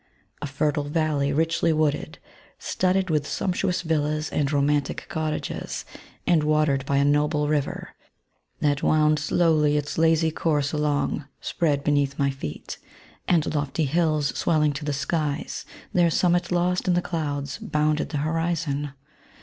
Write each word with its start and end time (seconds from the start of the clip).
A 0.41 0.47
fertile 0.47 0.85
valley 0.85 1.31
richly 1.31 1.71
wooded, 1.71 2.17
studded 2.57 3.11
with 3.11 3.27
sumptuous 3.27 3.83
villas 3.83 4.31
and 4.31 4.51
romantic 4.51 5.05
cottages, 5.09 5.85
and 6.25 6.41
watered 6.41 6.87
by 6.87 6.97
a 6.97 7.05
noble 7.05 7.47
river, 7.47 7.89
that 8.61 8.81
wound 8.81 9.19
slowly 9.19 9.77
its 9.77 9.99
lazy 9.99 10.31
course 10.31 10.73
along, 10.73 11.25
fpread 11.39 11.83
beneath 11.83 12.17
my 12.17 12.31
feet; 12.31 12.79
and 13.27 13.53
lofty 13.53 13.85
hills 13.85 14.31
8well«> 14.31 14.65
ing 14.65 14.73
to 14.73 14.85
the 14.85 14.93
skies, 14.93 15.65
their 15.93 16.09
summit 16.09 16.51
lost 16.51 16.87
in 16.87 16.99
cloyds, 16.99 17.59
bounded 17.59 18.09
the 18.09 18.17
horizon. 18.25 18.93